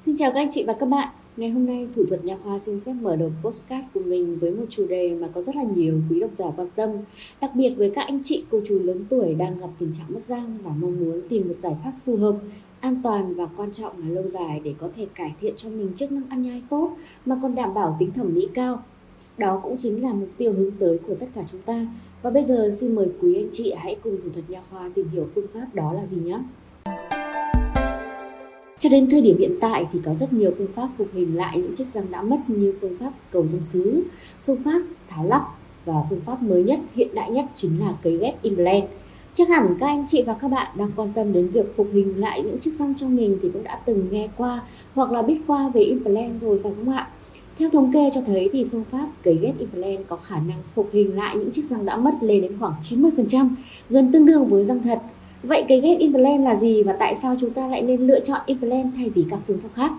[0.00, 1.08] Xin chào các anh chị và các bạn.
[1.36, 4.50] Ngày hôm nay Thủ thuật Nha khoa xin phép mở đầu postcard của mình với
[4.50, 6.90] một chủ đề mà có rất là nhiều quý độc giả quan tâm,
[7.40, 10.24] đặc biệt với các anh chị cô chú lớn tuổi đang gặp tình trạng mất
[10.24, 12.36] răng và mong muốn tìm một giải pháp phù hợp,
[12.80, 15.92] an toàn và quan trọng là lâu dài để có thể cải thiện cho mình
[15.96, 16.90] chức năng ăn nhai tốt
[17.26, 18.82] mà còn đảm bảo tính thẩm mỹ cao.
[19.38, 21.86] Đó cũng chính là mục tiêu hướng tới của tất cả chúng ta.
[22.22, 25.08] Và bây giờ xin mời quý anh chị hãy cùng Thủ thuật Nha khoa tìm
[25.08, 26.38] hiểu phương pháp đó là gì nhé.
[28.78, 31.58] Cho đến thời điểm hiện tại thì có rất nhiều phương pháp phục hình lại
[31.58, 34.02] những chiếc răng đã mất như phương pháp cầu răng sứ,
[34.46, 35.42] phương pháp tháo lắp
[35.84, 38.84] và phương pháp mới nhất, hiện đại nhất chính là cấy ghép implant.
[39.32, 42.20] Chắc hẳn các anh chị và các bạn đang quan tâm đến việc phục hình
[42.20, 44.62] lại những chiếc răng trong mình thì cũng đã từng nghe qua
[44.94, 47.08] hoặc là biết qua về implant rồi phải không ạ?
[47.58, 50.88] Theo thống kê cho thấy thì phương pháp cấy ghép implant có khả năng phục
[50.92, 53.48] hình lại những chiếc răng đã mất lên đến khoảng 90%,
[53.90, 55.02] gần tương đương với răng thật.
[55.42, 58.40] Vậy cái ghép implant là gì và tại sao chúng ta lại nên lựa chọn
[58.46, 59.92] implant thay vì các phương pháp khác?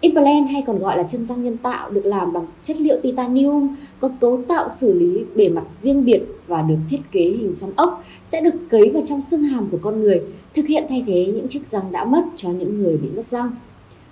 [0.00, 3.76] Implant hay còn gọi là chân răng nhân tạo được làm bằng chất liệu titanium
[4.00, 7.72] có cấu tạo xử lý bề mặt riêng biệt và được thiết kế hình xoắn
[7.76, 10.22] ốc sẽ được cấy vào trong xương hàm của con người,
[10.54, 13.50] thực hiện thay thế những chiếc răng đã mất cho những người bị mất răng.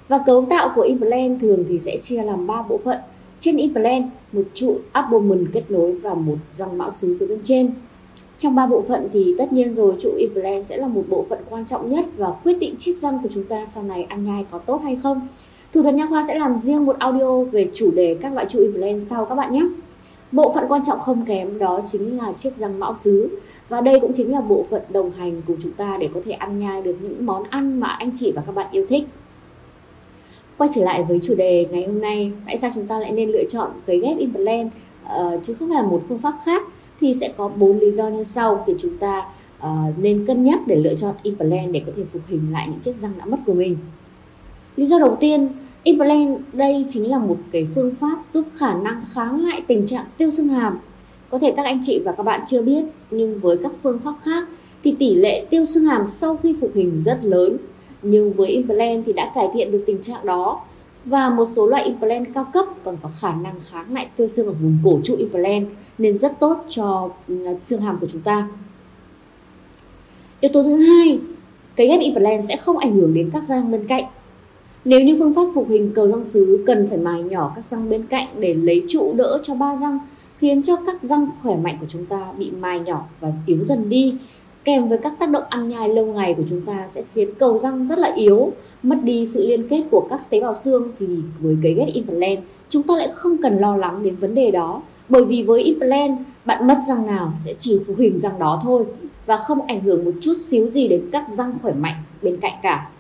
[0.09, 2.99] Và cấu tạo của implant thường thì sẽ chia làm 3 bộ phận.
[3.41, 7.71] Trên implant, một trụ abdomen kết nối và một răng mão xứ phía bên trên.
[8.43, 11.39] Trong ba bộ phận thì tất nhiên rồi trụ implant sẽ là một bộ phận
[11.51, 14.45] quan trọng nhất và quyết định chiếc răng của chúng ta sau này ăn nhai
[14.51, 15.29] có tốt hay không.
[15.73, 18.59] Thủ thuật nha khoa sẽ làm riêng một audio về chủ đề các loại trụ
[18.59, 19.63] implant sau các bạn nhé.
[20.33, 24.01] Bộ phận quan trọng không kém đó chính là chiếc răng mão xứ và đây
[24.01, 26.83] cũng chính là bộ phận đồng hành cùng chúng ta để có thể ăn nhai
[26.83, 29.05] được những món ăn mà anh chị và các bạn yêu thích.
[30.59, 33.31] Quay trở lại với chủ đề ngày hôm nay, tại sao chúng ta lại nên
[33.31, 34.71] lựa chọn cấy ghép implant
[35.05, 36.63] uh, chứ không phải là một phương pháp khác
[37.03, 39.27] thì sẽ có bốn lý do như sau thì chúng ta
[39.59, 42.81] uh, nên cân nhắc để lựa chọn implant để có thể phục hình lại những
[42.81, 43.77] chiếc răng đã mất của mình.
[44.77, 45.49] Lý do đầu tiên,
[45.83, 50.05] implant đây chính là một cái phương pháp giúp khả năng kháng lại tình trạng
[50.17, 50.79] tiêu xương hàm.
[51.31, 54.15] Có thể các anh chị và các bạn chưa biết nhưng với các phương pháp
[54.23, 54.49] khác
[54.85, 57.57] thì tỷ lệ tiêu xương hàm sau khi phục hình rất lớn
[58.03, 60.61] nhưng với implant thì đã cải thiện được tình trạng đó
[61.05, 64.47] và một số loại implant cao cấp còn có khả năng kháng lại tiêu xương
[64.47, 65.69] ở vùng cổ trụ implant
[65.99, 68.49] nên rất tốt cho ừ, xương hàm của chúng ta.
[70.41, 71.21] Yếu tố thứ hai,
[71.77, 74.05] cấy ghép implant sẽ không ảnh hưởng đến các răng bên cạnh.
[74.85, 77.91] Nếu như phương pháp phục hình cầu răng sứ cần phải mài nhỏ các răng
[77.91, 79.99] bên cạnh để lấy trụ đỡ cho ba răng,
[80.39, 83.89] khiến cho các răng khỏe mạnh của chúng ta bị mài nhỏ và yếu dần
[83.89, 84.15] đi
[84.65, 87.59] kèm với các tác động ăn nhai lâu ngày của chúng ta sẽ khiến cầu
[87.59, 88.53] răng rất là yếu,
[88.83, 90.89] mất đi sự liên kết của các tế bào xương.
[90.99, 91.07] Thì
[91.41, 94.83] với cấy ghép implant, chúng ta lại không cần lo lắng đến vấn đề đó,
[95.09, 98.85] bởi vì với implant, bạn mất răng nào sẽ chỉ phục hình răng đó thôi
[99.27, 102.55] và không ảnh hưởng một chút xíu gì đến các răng khỏe mạnh bên cạnh
[102.63, 102.91] cả.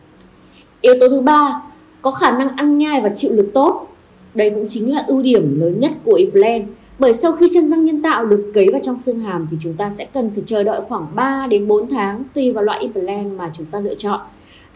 [0.81, 1.62] Yếu tố thứ ba,
[2.03, 3.89] có khả năng ăn nhai và chịu lực tốt.
[4.34, 6.67] Đây cũng chính là ưu điểm lớn nhất của implant
[7.02, 9.74] bởi sau khi chân răng nhân tạo được cấy vào trong xương hàm thì chúng
[9.74, 13.38] ta sẽ cần phải chờ đợi khoảng 3 đến 4 tháng tùy vào loại implant
[13.38, 14.20] mà chúng ta lựa chọn.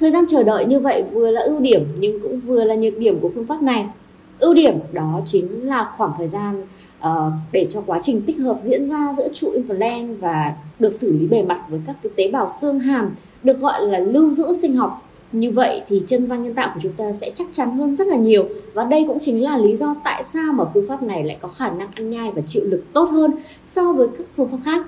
[0.00, 2.98] Thời gian chờ đợi như vậy vừa là ưu điểm nhưng cũng vừa là nhược
[2.98, 3.86] điểm của phương pháp này.
[4.38, 6.62] Ưu điểm đó chính là khoảng thời gian
[7.00, 11.12] uh, để cho quá trình tích hợp diễn ra giữa trụ implant và được xử
[11.12, 14.52] lý bề mặt với các cái tế bào xương hàm được gọi là lưu giữ
[14.52, 17.78] sinh học như vậy thì chân răng nhân tạo của chúng ta sẽ chắc chắn
[17.78, 20.86] hơn rất là nhiều và đây cũng chính là lý do tại sao mà phương
[20.88, 23.30] pháp này lại có khả năng ăn nhai và chịu lực tốt hơn
[23.62, 24.86] so với các phương pháp khác.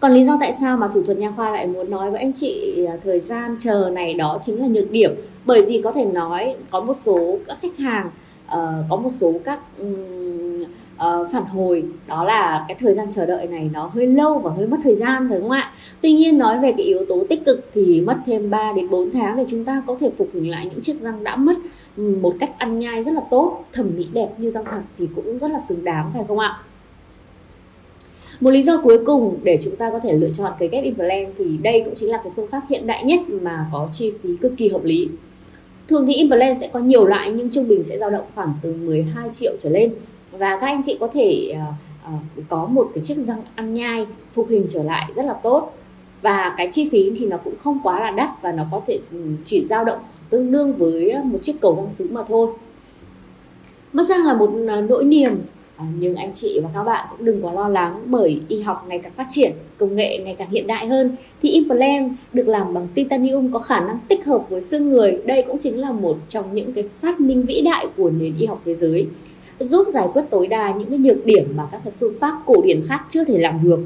[0.00, 2.32] Còn lý do tại sao mà thủ thuật nha khoa lại muốn nói với anh
[2.32, 6.04] chị à, thời gian chờ này đó chính là nhược điểm bởi vì có thể
[6.04, 8.10] nói có một số các khách hàng
[8.46, 10.43] uh, có một số các um,
[10.96, 14.50] uh, phản hồi đó là cái thời gian chờ đợi này nó hơi lâu và
[14.50, 15.72] hơi mất thời gian phải không ạ?
[16.00, 19.10] Tuy nhiên nói về cái yếu tố tích cực thì mất thêm 3 đến 4
[19.10, 21.56] tháng để chúng ta có thể phục hình lại những chiếc răng đã mất
[21.96, 25.08] ừ, một cách ăn nhai rất là tốt, thẩm mỹ đẹp như răng thật thì
[25.16, 26.58] cũng rất là xứng đáng phải không ạ?
[28.40, 31.34] Một lý do cuối cùng để chúng ta có thể lựa chọn cái ghép implant
[31.38, 34.36] thì đây cũng chính là cái phương pháp hiện đại nhất mà có chi phí
[34.36, 35.08] cực kỳ hợp lý.
[35.88, 38.72] Thường thì implant sẽ có nhiều loại nhưng trung bình sẽ dao động khoảng từ
[38.72, 39.94] 12 triệu trở lên
[40.38, 44.06] và các anh chị có thể uh, uh, có một cái chiếc răng ăn nhai
[44.32, 45.72] phục hình trở lại rất là tốt.
[46.22, 48.98] Và cái chi phí thì nó cũng không quá là đắt và nó có thể
[49.10, 49.98] ừ, chỉ dao động
[50.30, 52.48] tương đương với ờ, một chiếc cầu răng sứ mà thôi.
[53.92, 54.50] Mất răng là một
[54.88, 55.32] nỗi niềm.
[55.76, 58.84] À, nhưng anh chị và các bạn cũng đừng quá lo lắng bởi y học
[58.88, 61.16] ngày càng phát triển công nghệ ngày càng hiện đại hơn.
[61.42, 65.18] Thì implant được làm bằng titanium có khả năng tích hợp với xương người.
[65.24, 68.46] Đây cũng chính là một trong những cái phát minh vĩ đại của nền y
[68.46, 69.06] học thế giới
[69.60, 72.62] giúp giải quyết tối đa những cái nhược điểm mà các cái phương pháp cổ
[72.64, 73.80] điển khác chưa thể làm được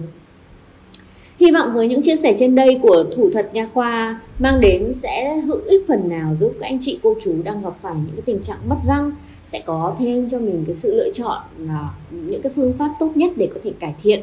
[1.41, 4.93] Hy vọng với những chia sẻ trên đây của thủ thuật nha khoa mang đến
[4.93, 8.17] sẽ hữu ích phần nào giúp các anh chị cô chú đang gặp phải những
[8.17, 9.13] cái tình trạng mất răng,
[9.45, 13.11] sẽ có thêm cho mình cái sự lựa chọn là những cái phương pháp tốt
[13.15, 14.23] nhất để có thể cải thiện.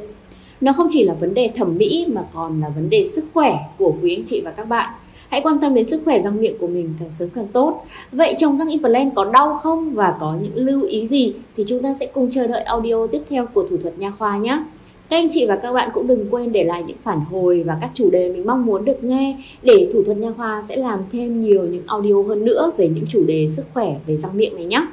[0.61, 3.59] Nó không chỉ là vấn đề thẩm mỹ mà còn là vấn đề sức khỏe
[3.77, 4.89] của quý anh chị và các bạn.
[5.29, 7.85] Hãy quan tâm đến sức khỏe răng miệng của mình càng sớm càng tốt.
[8.11, 11.81] Vậy trồng răng implant có đau không và có những lưu ý gì thì chúng
[11.81, 14.63] ta sẽ cùng chờ đợi audio tiếp theo của thủ thuật nha khoa nhé.
[15.09, 17.77] Các anh chị và các bạn cũng đừng quên để lại những phản hồi và
[17.81, 20.99] các chủ đề mình mong muốn được nghe để thủ thuật nha khoa sẽ làm
[21.11, 24.55] thêm nhiều những audio hơn nữa về những chủ đề sức khỏe về răng miệng
[24.55, 24.87] này nhé.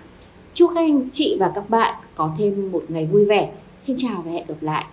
[0.54, 3.50] Chúc các anh chị và các bạn có thêm một ngày vui vẻ.
[3.80, 4.84] Xin chào và hẹn gặp lại.